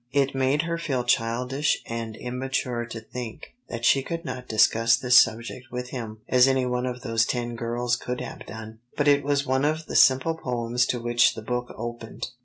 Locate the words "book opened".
11.43-12.31